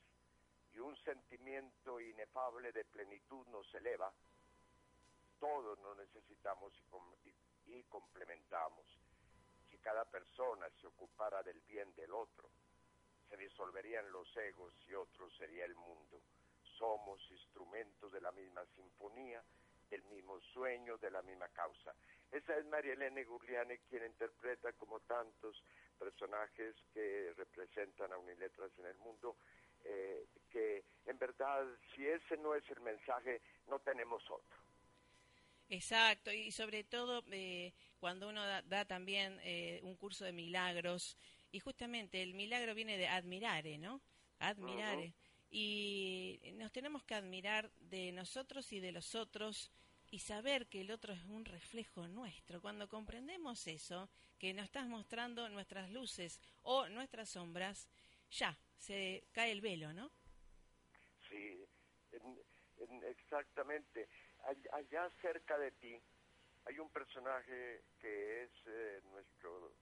y 0.73 0.79
un 0.79 0.95
sentimiento 1.03 1.99
inefable 1.99 2.71
de 2.71 2.85
plenitud 2.85 3.45
nos 3.47 3.73
eleva, 3.75 4.13
todos 5.39 5.79
nos 5.79 5.97
necesitamos 5.97 6.73
y, 7.23 7.33
y 7.71 7.83
complementamos. 7.83 8.85
Si 9.69 9.77
cada 9.79 10.05
persona 10.05 10.69
se 10.79 10.87
ocupara 10.87 11.43
del 11.43 11.59
bien 11.61 11.93
del 11.95 12.13
otro, 12.13 12.49
se 13.29 13.37
disolverían 13.37 14.11
los 14.11 14.35
egos 14.37 14.73
y 14.87 14.93
otro 14.93 15.29
sería 15.31 15.65
el 15.65 15.75
mundo 15.75 16.21
somos 16.77 17.19
instrumentos 17.31 18.11
de 18.11 18.21
la 18.21 18.31
misma 18.31 18.65
sinfonía, 18.75 19.43
del 19.89 20.03
mismo 20.05 20.39
sueño, 20.53 20.97
de 20.97 21.11
la 21.11 21.21
misma 21.21 21.47
causa. 21.49 21.93
Esa 22.31 22.57
es 22.57 22.65
María 22.65 22.93
Elena 22.93 23.23
Gurliane 23.23 23.79
quien 23.89 24.05
interpreta 24.05 24.73
como 24.73 24.99
tantos 25.01 25.63
personajes 25.97 26.75
que 26.93 27.33
representan 27.37 28.11
a 28.11 28.17
Uniletras 28.17 28.71
en 28.79 28.85
el 28.87 28.97
mundo, 28.97 29.37
eh, 29.83 30.25
que 30.51 30.83
en 31.05 31.17
verdad 31.17 31.65
si 31.93 32.05
ese 32.05 32.37
no 32.37 32.55
es 32.55 32.63
el 32.69 32.81
mensaje, 32.81 33.41
no 33.67 33.79
tenemos 33.79 34.23
otro. 34.29 34.57
Exacto, 35.69 36.31
y 36.31 36.51
sobre 36.51 36.83
todo 36.83 37.23
eh, 37.31 37.73
cuando 37.99 38.29
uno 38.29 38.45
da, 38.45 38.85
también 38.85 39.39
eh, 39.43 39.79
un 39.83 39.95
curso 39.95 40.25
de 40.25 40.31
milagros, 40.31 41.17
y 41.51 41.59
justamente 41.59 42.21
el 42.21 42.33
milagro 42.33 42.75
viene 42.75 42.97
de 42.97 43.07
admirare, 43.07 43.77
¿no? 43.77 44.01
Admirare 44.39 45.13
y 45.57 46.39
nos 46.55 46.69
tenemos 46.73 47.03
que 47.03 47.15
admirar 47.15 47.71
de 47.79 48.11
nosotros 48.11 48.73
y 48.73 48.81
de 48.81 48.91
los 48.91 49.15
otros 49.15 49.71
y 50.15 50.19
saber 50.19 50.67
que 50.67 50.79
el 50.79 50.91
otro 50.91 51.11
es 51.11 51.21
un 51.25 51.43
reflejo 51.43 52.07
nuestro. 52.07 52.61
Cuando 52.61 52.87
comprendemos 52.87 53.67
eso, 53.67 54.07
que 54.39 54.53
nos 54.53 54.63
estás 54.63 54.87
mostrando 54.87 55.49
nuestras 55.49 55.89
luces 55.89 56.39
o 56.63 56.87
nuestras 56.87 57.27
sombras, 57.27 57.89
ya 58.31 58.57
se 58.77 59.27
cae 59.33 59.51
el 59.51 59.59
velo, 59.59 59.91
¿no? 59.91 60.09
Sí, 61.27 61.67
exactamente. 63.09 64.07
Allá 64.71 65.09
cerca 65.21 65.57
de 65.57 65.71
ti 65.71 66.01
hay 66.63 66.79
un 66.79 66.89
personaje 66.91 67.83
que 67.99 68.43
es 68.43 68.51
eh, 68.67 69.01
nuestro 69.11 69.75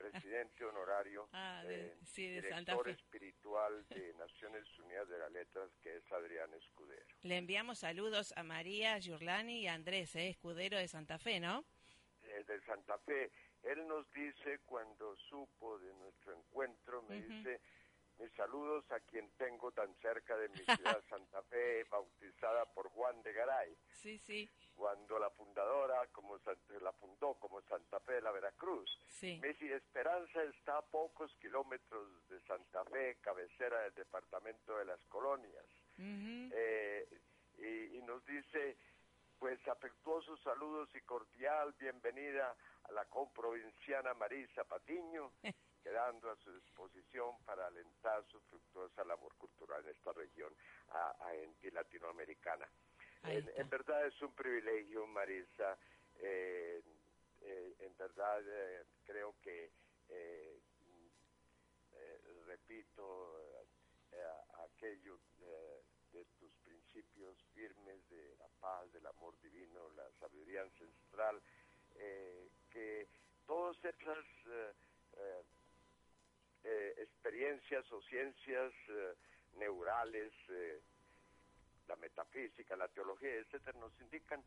presidente 0.00 0.64
honorario, 0.64 1.28
ah, 1.32 1.62
eh, 1.66 1.96
director 2.16 2.88
espiritual 2.88 3.86
de 3.88 4.14
Naciones 4.18 4.66
Unidas 4.78 5.08
de 5.08 5.18
las 5.18 5.30
Letras, 5.30 5.70
que 5.82 5.96
es 5.96 6.12
Adrián 6.12 6.52
Escudero. 6.54 7.06
Le 7.22 7.36
enviamos 7.36 7.78
saludos 7.78 8.32
a 8.36 8.42
María 8.42 8.98
Giurlani 8.98 9.60
y 9.60 9.66
a 9.68 9.74
Andrés 9.74 10.16
eh, 10.16 10.30
Escudero 10.30 10.78
de 10.78 10.88
Santa 10.88 11.18
Fe, 11.18 11.40
¿no? 11.40 11.64
Eh, 12.22 12.44
de 12.46 12.60
Santa 12.62 12.98
Fe. 12.98 13.30
Él 13.62 13.86
nos 13.86 14.10
dice, 14.12 14.60
cuando 14.64 15.16
supo 15.28 15.78
de 15.78 15.92
nuestro 15.94 16.34
encuentro, 16.34 17.02
me 17.02 17.20
dice, 17.20 17.60
mis 18.20 18.32
saludos 18.32 18.84
a 18.92 19.00
quien 19.00 19.30
tengo 19.38 19.72
tan 19.72 19.94
cerca 19.96 20.36
de 20.36 20.48
mi 20.50 20.58
ciudad, 20.58 21.02
Santa 21.10 21.42
Fe, 21.44 21.84
bautizada 21.84 22.66
por 22.66 22.88
Juan 22.90 23.22
de 23.22 23.32
Garay. 23.32 23.76
Sí, 23.92 24.18
sí 24.18 24.48
cuando 24.80 25.18
la 25.18 25.28
fundadora 25.28 26.06
como 26.10 26.38
la 26.80 26.92
fundó 26.92 27.34
como 27.34 27.60
Santa 27.60 28.00
Fe 28.00 28.14
de 28.14 28.22
la 28.22 28.30
Veracruz. 28.30 28.90
Sí. 29.10 29.38
Messi 29.42 29.70
Esperanza 29.70 30.42
está 30.44 30.78
a 30.78 30.82
pocos 30.82 31.30
kilómetros 31.36 32.08
de 32.30 32.40
Santa 32.46 32.82
Fe, 32.86 33.18
cabecera 33.20 33.82
del 33.82 33.94
departamento 33.94 34.78
de 34.78 34.86
las 34.86 35.04
colonias. 35.04 35.66
Eh, 35.98 37.06
y, 37.58 38.00
nos 38.06 38.24
dice, 38.24 38.78
pues 39.38 39.60
afectuosos 39.68 40.40
saludos 40.40 40.88
y 40.94 41.02
cordial 41.02 41.74
bienvenida 41.78 42.56
a 42.84 42.92
la 42.92 43.04
comprovinciana 43.04 44.14
Marisa 44.14 44.64
Patiño, 44.64 45.30
quedando 45.82 46.30
a 46.30 46.36
su 46.36 46.52
disposición 46.52 47.36
para 47.44 47.66
alentar 47.66 48.24
su 48.26 48.40
fructuosa 48.42 49.04
labor 49.04 49.34
cultural 49.36 49.82
en 49.84 49.90
esta 49.90 50.12
región 50.12 50.54
en 51.32 51.74
latinoamericana. 51.74 52.68
En, 53.24 53.68
verdad 53.68 54.06
es 54.06 54.20
un 54.22 54.32
privilegio, 54.34 55.06
Marisa. 55.06 55.78
Eh, 56.18 56.82
eh, 57.42 57.74
en 57.78 57.96
verdad 57.96 58.42
eh, 58.46 58.84
creo 59.04 59.34
que, 59.42 59.70
repito, 62.46 63.36
aquello 64.64 65.18
de 66.12 66.24
tus 66.38 66.52
principios 66.64 67.36
firmes 67.54 68.08
de 68.08 68.36
la 68.36 68.48
paz, 68.60 68.90
del 68.92 69.06
amor 69.06 69.38
divino, 69.40 69.88
la 69.90 70.10
sabiduría 70.18 70.62
ancestral, 70.62 71.40
que 72.70 73.08
todas 73.46 73.76
esas 76.70 76.98
experiencias 76.98 77.92
o 77.92 78.02
ciencias 78.02 78.72
neurales, 79.56 80.32
la 81.88 81.96
metafísica, 81.96 82.76
la 82.76 82.88
teología, 82.88 83.34
etcétera, 83.34 83.78
nos 83.78 83.92
indican 84.00 84.42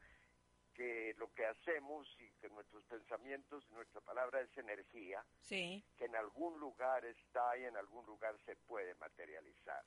que 0.74 1.14
lo 1.18 1.32
que 1.34 1.46
hacemos 1.46 2.08
y 2.20 2.30
que 2.42 2.50
nuestros 2.50 2.84
pensamientos 2.86 3.64
y 3.70 3.74
nuestra 3.74 4.02
palabra 4.02 4.42
es 4.42 4.58
energía, 4.58 5.24
sí. 5.42 5.84
que 5.98 6.06
en 6.06 6.16
algún 6.16 6.60
lugar 6.60 7.06
está 7.06 7.58
y 7.58 7.66
en 7.66 7.78
algún 7.78 8.06
lugar 8.06 8.36
se 8.46 8.56
puede 8.56 8.96
materializar, 8.96 9.84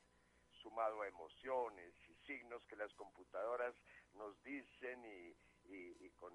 sumado 0.63 1.03
a 1.03 1.09
emociones 1.09 1.93
y 2.09 2.15
signos 2.27 2.65
que 2.67 2.77
las 2.77 2.93
computadoras 2.95 3.75
nos 4.15 4.41
dicen 4.43 5.05
y, 5.05 5.37
y, 5.69 6.11
con 6.11 6.33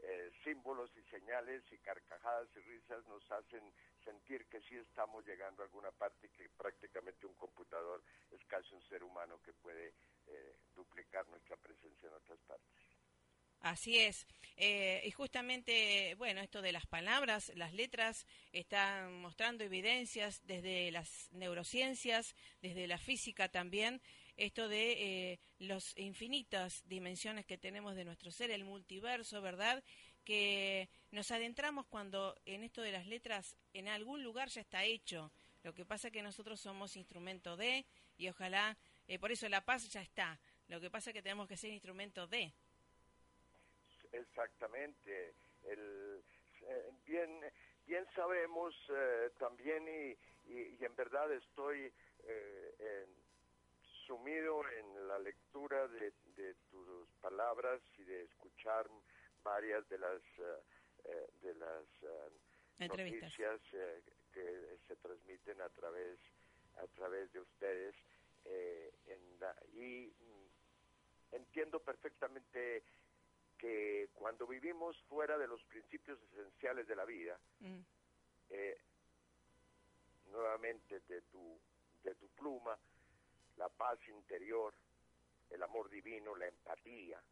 eh, 0.00 0.30
símbolos 0.42 0.90
y 0.96 1.02
señales 1.04 1.62
y 1.70 1.78
carcajadas 1.78 2.48
y 2.56 2.60
risas 2.60 3.06
nos 3.06 3.30
hacen 3.30 3.72
sentir 4.04 4.46
que 4.46 4.60
sí 4.62 4.76
estamos 4.76 5.24
llegando 5.26 5.62
a 5.62 5.66
alguna 5.66 5.90
parte 5.90 6.26
y 6.26 6.30
que 6.30 6.48
prácticamente 6.50 7.26
un 7.26 7.34
computador 7.34 8.02
es 8.30 8.44
casi 8.46 8.74
un 8.74 8.82
ser 8.82 9.02
humano 9.02 9.40
que 9.44 9.52
puede 9.52 9.94
eh, 10.26 10.56
duplicar 10.74 11.26
nuestra 11.28 11.56
presencia 11.56 12.08
en 12.08 12.14
otras 12.14 12.38
partes. 12.46 12.82
Así 13.62 13.98
es. 13.98 14.26
Eh, 14.56 15.02
y 15.04 15.10
justamente, 15.12 16.14
bueno, 16.18 16.40
esto 16.40 16.62
de 16.62 16.72
las 16.72 16.86
palabras, 16.86 17.52
las 17.54 17.72
letras, 17.72 18.26
están 18.52 19.20
mostrando 19.20 19.64
evidencias 19.64 20.44
desde 20.44 20.90
las 20.90 21.30
neurociencias, 21.32 22.34
desde 22.60 22.86
la 22.86 22.98
física 22.98 23.48
también, 23.48 24.02
esto 24.36 24.68
de 24.68 24.92
eh, 25.32 25.40
las 25.58 25.96
infinitas 25.96 26.82
dimensiones 26.86 27.46
que 27.46 27.58
tenemos 27.58 27.94
de 27.94 28.04
nuestro 28.04 28.32
ser, 28.32 28.50
el 28.50 28.64
multiverso, 28.64 29.40
¿verdad? 29.40 29.82
Que 30.24 30.88
nos 31.10 31.30
adentramos 31.30 31.86
cuando 31.86 32.36
en 32.44 32.62
esto 32.62 32.80
de 32.82 32.92
las 32.92 33.06
letras 33.06 33.56
en 33.72 33.88
algún 33.88 34.22
lugar 34.22 34.48
ya 34.48 34.60
está 34.60 34.84
hecho 34.84 35.32
Lo 35.62 35.74
que 35.74 35.84
pasa 35.84 36.08
es 36.08 36.12
que 36.12 36.22
nosotros 36.22 36.60
somos 36.60 36.96
instrumento 36.96 37.56
de 37.56 37.84
y 38.18 38.28
ojalá, 38.28 38.76
eh, 39.08 39.18
por 39.18 39.32
eso 39.32 39.48
la 39.48 39.64
paz 39.64 39.88
ya 39.90 40.00
está. 40.00 40.38
Lo 40.68 40.80
que 40.80 40.90
pasa 40.90 41.10
es 41.10 41.14
que 41.14 41.22
tenemos 41.22 41.48
que 41.48 41.56
ser 41.56 41.70
instrumento 41.70 42.26
de. 42.26 42.52
Exactamente. 44.12 45.34
El, 45.64 46.22
eh, 46.68 46.90
bien, 47.04 47.40
bien 47.86 48.06
sabemos 48.14 48.74
eh, 48.90 49.30
también 49.38 49.88
y, 49.88 50.52
y, 50.52 50.84
en 50.84 50.94
verdad 50.96 51.32
estoy 51.32 51.92
sumido 54.06 54.62
en 54.68 55.08
la 55.08 55.18
lectura 55.18 55.88
de, 55.88 56.12
de, 56.36 56.54
tus 56.70 57.08
palabras 57.20 57.80
y 57.98 58.04
de 58.04 58.24
escuchar 58.24 58.86
varias 59.42 59.88
de 59.88 59.98
las 59.98 60.20
de 61.42 61.54
las 61.54 61.84
noticias 62.78 63.60
que 64.32 64.78
se 64.86 64.96
transmiten 64.96 65.60
a 65.60 65.68
través 65.70 66.18
a 66.78 66.86
través 66.88 67.32
de 67.32 67.40
ustedes 67.40 67.94
eh, 68.44 68.92
y 69.74 70.06
mm, 70.06 71.34
entiendo 71.34 71.80
perfectamente 71.80 72.82
que 73.58 74.08
cuando 74.14 74.46
vivimos 74.46 74.96
fuera 75.08 75.38
de 75.38 75.46
los 75.46 75.62
principios 75.64 76.18
esenciales 76.32 76.86
de 76.88 76.96
la 76.96 77.04
vida 77.04 77.38
mm. 77.60 77.80
eh, 78.50 78.78
nuevamente 80.30 81.00
de 81.08 81.22
tu 81.22 81.58
de 82.02 82.14
tu 82.16 82.28
pluma 82.30 82.76
la 83.56 83.68
paz 83.68 83.98
interior 84.08 84.74
el 85.50 85.62
amor 85.62 85.88
divino 85.90 86.34
la 86.34 86.48
empatía 86.48 87.22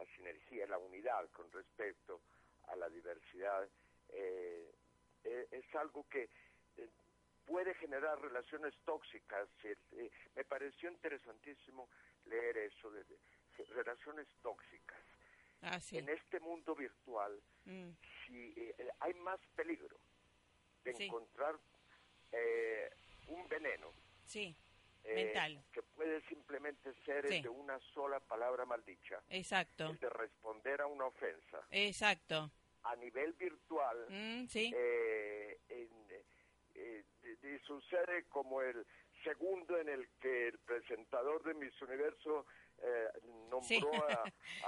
la 0.00 0.06
sinergia 0.16 0.66
la 0.66 0.78
unidad 0.78 1.28
con 1.30 1.50
respecto 1.52 2.22
a 2.68 2.76
la 2.76 2.88
diversidad 2.88 3.68
eh, 4.08 4.72
eh, 5.24 5.48
es 5.50 5.74
algo 5.74 6.06
que 6.08 6.22
eh, 6.76 6.88
puede 7.44 7.74
generar 7.74 8.20
relaciones 8.20 8.74
tóxicas. 8.84 9.48
Eh, 9.64 10.10
me 10.34 10.44
pareció 10.44 10.90
interesantísimo 10.90 11.88
leer 12.26 12.56
eso 12.58 12.90
de, 12.90 13.04
relaciones 13.74 14.26
tóxicas. 14.42 14.98
Ah, 15.62 15.78
en 15.90 16.08
este 16.08 16.40
mundo 16.40 16.74
virtual, 16.74 17.38
mm. 17.66 17.90
si 18.24 18.72
hay 19.00 19.12
más 19.14 19.38
peligro 19.54 19.94
de 20.82 20.92
encontrar 20.92 21.54
un 23.26 23.46
veneno. 23.46 23.92
Sí. 24.24 24.56
Mental. 25.14 25.62
Que 25.72 25.82
puede 25.82 26.20
simplemente 26.28 26.92
ser 27.04 27.28
de 27.28 27.48
una 27.48 27.78
sola 27.94 28.20
palabra 28.20 28.64
maldicha. 28.64 29.20
Exacto. 29.28 29.92
de 30.00 30.10
responder 30.10 30.80
a 30.80 30.86
una 30.86 31.06
ofensa. 31.06 31.66
Exacto 31.70 32.50
a 32.84 32.96
nivel 32.96 33.32
virtual 33.34 34.06
mm, 34.08 34.46
¿sí? 34.46 34.72
eh, 34.74 35.58
eh, 35.68 35.94
sucede 37.66 38.24
como 38.28 38.62
el 38.62 38.84
segundo 39.22 39.78
en 39.78 39.88
el 39.88 40.08
que 40.20 40.48
el 40.48 40.58
presentador 40.58 41.42
de 41.44 41.54
Miss 41.54 41.80
Universo 41.82 42.46
eh, 42.82 43.08
nombró 43.48 43.92
a, 44.08 44.24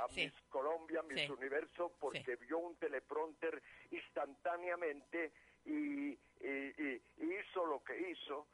Miss 0.14 0.32
Colombia, 0.48 1.02
Miss 1.02 1.28
Universo, 1.30 1.92
porque 1.98 2.36
vio 2.36 2.58
un 2.58 2.76
teleprompter 2.76 3.60
instantáneamente 3.90 5.32
y, 5.64 6.18
hizo 7.18 7.66
lo 7.66 7.82
que 7.82 8.10
hizo 8.10 8.46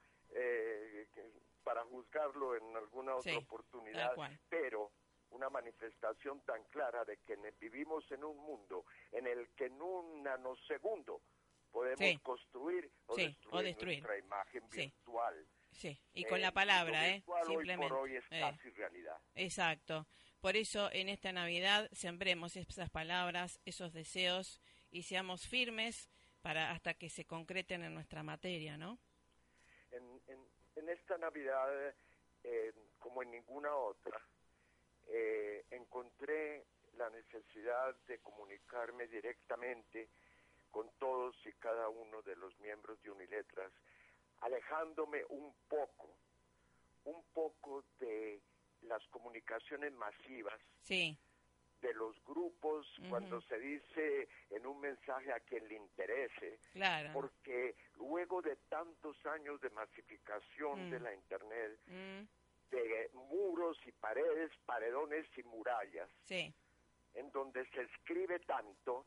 para 1.62 1.85
juzgarlo 1.85 2.57
en 2.57 2.77
alguna 2.77 3.16
otra 3.16 3.37
oportunidad, 3.38 4.12
pero 4.49 4.92
una 5.31 5.51
manifestación 5.51 6.40
tan 6.42 6.64
clara 6.64 7.05
de 7.05 7.18
que 7.18 7.37
vivimos 7.61 8.11
en 8.11 8.25
un 8.25 8.37
mundo 8.38 8.85
en 9.12 9.27
el 9.27 9.49
que 9.51 9.66
en 9.66 9.81
un 9.81 10.23
nanosegundo 10.23 11.23
podemos 11.71 12.23
construir, 12.23 12.90
o, 13.07 13.16
destruir 13.16 14.03
nuestra 14.03 14.18
imagen 14.18 14.68
virtual. 14.71 15.47
Sí, 15.71 16.01
y 16.14 16.25
con 16.25 16.40
la 16.40 16.53
palabra, 16.53 17.09
¿eh? 17.09 17.23
Simplemente. 17.47 17.85
Hoy 17.85 17.90
por 17.90 17.99
hoy 18.01 18.16
es 18.16 18.25
eh, 18.31 18.40
casi 18.40 18.71
realidad. 18.71 19.16
Exacto. 19.35 20.07
Por 20.40 20.57
eso 20.57 20.90
en 20.92 21.09
esta 21.09 21.33
Navidad 21.33 21.88
sembremos 21.92 22.57
esas 22.57 22.90
palabras, 22.90 23.61
esos 23.64 23.92
deseos 23.92 24.61
y 24.90 25.03
seamos 25.03 25.47
firmes 25.47 26.09
para 26.40 26.71
hasta 26.71 26.94
que 26.94 27.11
se 27.11 27.27
concreten 27.27 27.83
en 27.83 27.94
nuestra 27.94 28.23
materia, 28.23 28.77
¿no? 28.77 28.99
En, 29.90 30.05
en, 30.27 30.38
esta 30.88 31.16
Navidad, 31.18 31.94
eh, 32.44 32.72
como 32.98 33.22
en 33.22 33.30
ninguna 33.30 33.74
otra, 33.74 34.20
eh, 35.08 35.64
encontré 35.70 36.66
la 36.96 37.08
necesidad 37.10 37.94
de 38.06 38.18
comunicarme 38.18 39.06
directamente 39.06 40.08
con 40.70 40.90
todos 40.98 41.34
y 41.46 41.52
cada 41.54 41.88
uno 41.88 42.22
de 42.22 42.36
los 42.36 42.58
miembros 42.60 43.00
de 43.02 43.10
Uniletras, 43.10 43.72
alejándome 44.40 45.24
un 45.30 45.54
poco, 45.68 46.14
un 47.04 47.22
poco 47.32 47.84
de 47.98 48.40
las 48.82 49.04
comunicaciones 49.08 49.92
masivas, 49.94 50.60
de 51.80 51.94
los 51.94 52.16
grupos, 52.24 52.86
cuando 53.08 53.40
se 53.42 53.58
dice 53.58 54.28
en 54.50 54.66
un 54.66 54.80
mensaje 54.80 55.32
a 55.32 55.40
quien 55.40 55.66
le 55.68 55.76
interese, 55.76 56.58
porque 57.12 57.76
luego 57.96 58.42
de 58.42 58.56
tantos 58.68 59.16
años 59.26 59.60
de 59.60 59.70
masificación 59.70 60.90
de 60.90 60.98
mm. 60.98 61.02
la 61.02 61.14
Internet, 61.14 61.78
mm. 61.86 62.22
de 62.70 63.10
muros 63.14 63.78
y 63.86 63.92
paredes, 63.92 64.50
paredones 64.66 65.26
y 65.36 65.42
murallas, 65.44 66.10
en 66.28 67.30
donde 67.32 67.64
se 67.70 67.82
escribe 67.82 68.40
tanto, 68.40 69.04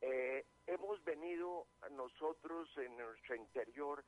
eh, 0.00 0.44
hemos 0.66 1.02
venido 1.04 1.66
nosotros 1.92 2.68
en 2.76 2.96
nuestro 2.96 3.36
interior 3.36 4.04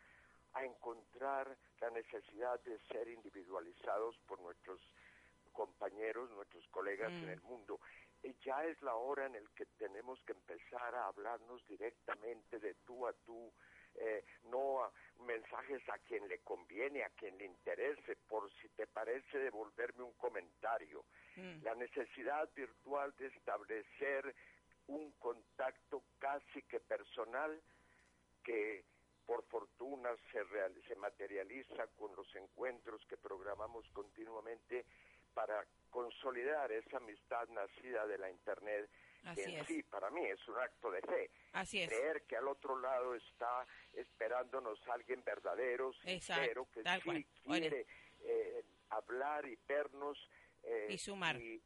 a 0.54 0.64
encontrar 0.64 1.56
la 1.80 1.90
necesidad 1.90 2.60
de 2.64 2.78
ser 2.86 3.08
individualizados 3.08 4.16
por 4.26 4.40
nuestros 4.40 4.80
compañeros, 5.54 6.30
nuestros 6.32 6.66
colegas 6.68 7.10
en 7.10 7.26
mm. 7.26 7.30
el 7.30 7.40
mundo. 7.40 7.80
Y 8.22 8.34
ya 8.44 8.64
es 8.64 8.80
la 8.82 8.94
hora 8.94 9.26
en 9.26 9.34
el 9.34 9.48
que 9.50 9.66
tenemos 9.78 10.22
que 10.24 10.32
empezar 10.32 10.94
a 10.94 11.06
hablarnos 11.06 11.66
directamente 11.66 12.58
de 12.58 12.74
tú 12.86 13.06
a 13.06 13.12
tú, 13.24 13.52
eh, 13.94 14.24
no 14.44 14.82
a 14.82 14.92
mensajes 15.20 15.82
a 15.88 15.98
quien 15.98 16.28
le 16.28 16.40
conviene, 16.40 17.04
a 17.04 17.10
quien 17.10 17.38
le 17.38 17.44
interese, 17.44 18.16
por 18.28 18.50
si 18.54 18.68
te 18.70 18.86
parece 18.86 19.38
devolverme 19.38 20.04
un 20.04 20.14
comentario. 20.14 21.04
Mm. 21.36 21.62
La 21.62 21.74
necesidad 21.74 22.50
virtual 22.54 23.14
de 23.16 23.26
establecer 23.28 24.34
un 24.88 25.12
contacto 25.12 26.02
casi 26.18 26.62
que 26.62 26.80
personal 26.80 27.62
que 28.42 28.84
por 29.26 29.42
fortuna 29.44 30.10
se, 30.30 30.42
se 30.86 30.96
materializa 30.96 31.86
con 31.96 32.14
los 32.14 32.34
encuentros 32.36 33.04
que 33.06 33.16
programamos 33.16 33.88
continuamente 33.90 34.84
para 35.34 35.66
consolidar 35.90 36.70
esa 36.72 36.96
amistad 36.96 37.48
nacida 37.48 38.06
de 38.06 38.18
la 38.18 38.30
Internet 38.30 38.88
Así 39.24 39.56
sí, 39.66 39.82
para 39.84 40.10
mí 40.10 40.24
es 40.26 40.48
un 40.48 40.58
acto 40.58 40.90
de 40.90 41.00
fe. 41.00 41.30
Así 41.52 41.80
es. 41.80 41.88
Creer 41.88 42.22
que 42.24 42.36
al 42.36 42.46
otro 42.46 42.78
lado 42.78 43.14
está 43.14 43.66
esperándonos 43.94 44.78
alguien 44.88 45.22
verdadero, 45.24 45.92
sincero, 45.94 46.68
que 46.72 46.82
sí 46.82 47.26
quiere 47.42 47.86
eh, 48.22 48.64
hablar 48.90 49.46
y 49.46 49.58
vernos. 49.66 50.18
Eh, 50.62 50.88
y 50.90 50.98
sumar. 50.98 51.40
Y, 51.40 51.62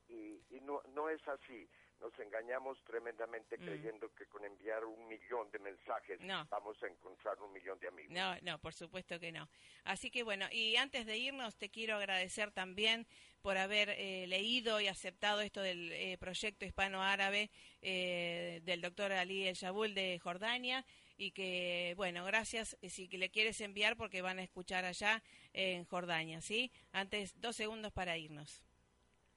no, 0.63 0.83
no 0.95 1.09
es 1.09 1.27
así 1.27 1.69
nos 2.01 2.17
engañamos 2.19 2.79
tremendamente 2.85 3.59
mm. 3.59 3.65
creyendo 3.65 4.15
que 4.15 4.27
con 4.27 4.45
enviar 4.45 4.85
un 4.85 5.09
millón 5.09 5.51
de 5.51 5.59
mensajes 5.59 6.19
vamos 6.51 6.83
a 6.83 6.87
encontrar 6.87 7.41
un 7.43 7.53
millón 7.53 7.79
de 7.81 7.89
amigos. 7.89 8.13
No, 8.13 8.37
no, 8.43 8.59
por 8.59 8.73
supuesto 8.73 9.19
que 9.19 9.33
no. 9.33 9.49
Así 9.85 10.11
que 10.11 10.23
bueno, 10.23 10.47
y 10.51 10.77
antes 10.77 11.07
de 11.07 11.17
irnos 11.17 11.57
te 11.57 11.71
quiero 11.71 11.97
agradecer 11.97 12.51
también 12.53 13.07
por 13.43 13.57
haber 13.57 13.91
eh, 13.91 14.27
leído 14.27 14.81
y 14.81 14.89
aceptado 14.89 15.41
esto 15.41 15.61
del 15.61 15.93
eh, 15.93 16.19
proyecto 16.19 16.65
hispano-árabe 16.65 17.51
eh, 17.83 18.61
del 18.65 18.81
doctor 18.81 19.13
Ali 19.13 19.47
El 19.47 19.55
Shabul 19.55 19.95
de 19.95 20.19
Jordania 20.19 20.85
y 21.17 21.33
que, 21.33 21.95
bueno, 21.97 22.25
gracias 22.25 22.77
si 22.89 23.09
le 23.09 23.31
quieres 23.31 23.61
enviar 23.61 23.97
porque 23.97 24.23
van 24.23 24.39
a 24.39 24.45
escuchar 24.45 24.85
allá 24.85 25.23
en 25.53 25.85
Jordania, 25.85 26.41
¿sí? 26.41 26.71
Antes, 26.93 27.41
dos 27.41 27.57
segundos 27.57 27.93
para 27.93 28.17
irnos. 28.17 28.68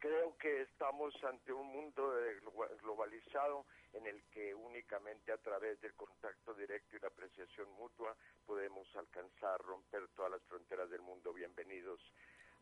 Creo 0.01 0.35
que 0.37 0.63
estamos 0.63 1.13
ante 1.23 1.53
un 1.53 1.67
mundo 1.67 2.11
globalizado 2.81 3.67
en 3.93 4.07
el 4.07 4.23
que 4.31 4.55
únicamente 4.55 5.31
a 5.31 5.37
través 5.37 5.79
del 5.79 5.93
contacto 5.93 6.55
directo 6.55 6.97
y 6.97 6.99
la 6.99 7.09
apreciación 7.09 7.71
mutua 7.73 8.15
podemos 8.47 8.87
alcanzar, 8.95 9.61
romper 9.61 10.07
todas 10.15 10.31
las 10.31 10.41
fronteras 10.45 10.89
del 10.89 11.03
mundo. 11.03 11.31
Bienvenidos 11.33 12.01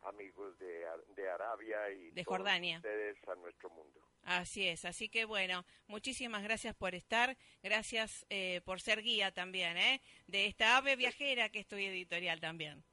amigos 0.02 0.58
de, 0.58 0.84
de 1.16 1.30
Arabia 1.30 1.90
y 1.90 2.10
de 2.10 2.24
Jordania. 2.24 2.76
ustedes 2.76 3.16
a 3.26 3.34
nuestro 3.36 3.70
mundo. 3.70 4.00
Así 4.24 4.68
es, 4.68 4.84
así 4.84 5.08
que 5.08 5.24
bueno, 5.24 5.64
muchísimas 5.86 6.42
gracias 6.42 6.74
por 6.74 6.94
estar, 6.94 7.38
gracias 7.62 8.26
eh, 8.28 8.60
por 8.66 8.82
ser 8.82 9.00
guía 9.00 9.32
también, 9.32 9.78
¿eh? 9.78 10.02
De 10.26 10.44
esta 10.44 10.76
ave 10.76 10.94
viajera 10.94 11.48
que 11.48 11.60
estoy 11.60 11.86
editorial 11.86 12.38
también. 12.38 12.84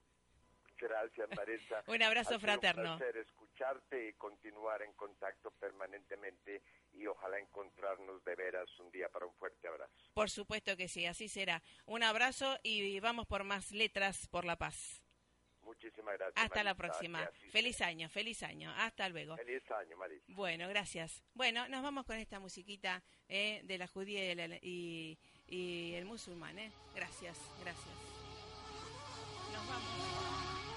Gracias, 0.78 1.28
Marisa. 1.36 1.84
un 1.88 2.02
abrazo 2.02 2.40
fraterno. 2.40 2.94
Un 2.94 3.47
escucharte 3.58 4.10
y 4.10 4.13
continuar 4.13 4.82
en 4.82 4.93
contacto 4.93 5.52
permanentemente 5.52 6.62
y 6.93 7.08
ojalá 7.08 7.39
encontrarnos 7.39 8.24
de 8.24 8.36
veras 8.36 8.67
un 8.80 8.91
día 8.91 9.10
para 9.10 9.26
un 9.26 9.34
fuerte 9.34 9.67
abrazo. 9.67 9.93
Por 10.13 10.30
supuesto 10.30 10.78
que 10.78 10.88
sí, 10.88 11.06
así 11.06 11.28
será. 11.28 11.62
Un 11.86 12.04
abrazo 12.04 12.58
y 12.63 13.00
vamos 13.00 13.26
por 13.26 13.43
más 13.43 13.72
letras 13.72 14.28
por 14.28 14.46
la 14.46 14.56
paz. 14.58 15.02
Muchísimas 15.62 16.17
gracias. 16.17 16.46
Hasta 16.46 16.63
la 16.63 16.76
próxima. 16.76 17.30
Feliz 17.52 17.82
año, 17.82 18.08
feliz 18.10 18.41
año. 18.43 18.72
Hasta 18.78 19.10
luego. 19.10 19.36
Feliz 19.36 19.70
año, 19.72 19.98
Marisa. 19.98 20.24
Bueno, 20.30 20.70
gracias. 20.70 21.24
Bueno, 21.34 21.67
nos 21.67 21.84
vamos 21.84 22.06
con 22.06 22.17
esta 22.17 22.39
musiquita 22.39 23.04
eh, 23.28 23.62
de 23.63 23.78
la 23.78 23.88
judía 23.88 24.34
y, 24.62 25.17
y 25.46 25.93
el 25.96 26.06
musulmán. 26.06 26.58
Eh. 26.58 26.72
Gracias, 26.96 27.38
gracias. 27.63 27.96
Nos 29.52 29.67
vamos. 29.67 30.77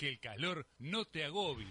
Que 0.00 0.08
el 0.08 0.18
calor 0.18 0.66
no 0.78 1.04
te 1.04 1.26
agobie 1.26 1.66